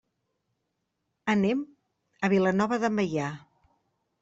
[1.35, 1.61] Anem
[2.29, 3.31] a Vilanova de Meià.